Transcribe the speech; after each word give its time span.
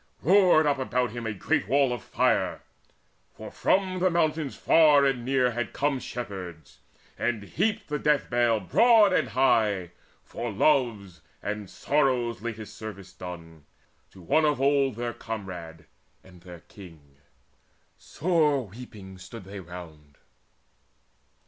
Roared 0.23 0.65
up 0.65 0.79
about 0.79 1.11
him 1.11 1.27
a 1.27 1.31
great 1.33 1.67
wall 1.67 1.93
of 1.93 2.01
fire; 2.01 2.61
For 3.35 3.51
from 3.51 3.99
the 3.99 4.09
mountains 4.09 4.55
far 4.55 5.05
and 5.05 5.23
near 5.23 5.51
had 5.51 5.73
come 5.73 5.99
Shepherds, 5.99 6.79
and 7.19 7.43
heaped 7.43 7.87
the 7.87 7.99
death 7.99 8.27
bale 8.27 8.59
broad 8.59 9.13
and 9.13 9.29
high 9.29 9.91
For 10.23 10.51
love's 10.51 11.21
and 11.43 11.69
sorrow's 11.69 12.41
latest 12.41 12.75
service 12.75 13.13
done 13.13 13.65
To 14.09 14.21
one 14.23 14.43
of 14.43 14.59
old 14.59 14.95
their 14.95 15.13
comrade 15.13 15.85
and 16.23 16.41
their 16.41 16.61
king. 16.61 17.17
Sore 17.95 18.65
weeping 18.69 19.19
stood 19.19 19.43
they 19.43 19.59
round. 19.59 20.17